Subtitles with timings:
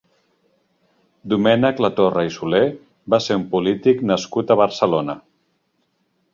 [1.33, 2.63] Domènec Latorre i Soler
[3.15, 5.21] va ser un polític nascut a Barcelona.